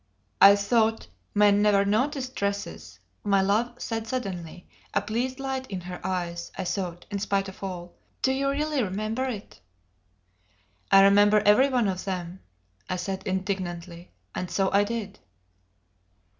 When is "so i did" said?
14.49-15.19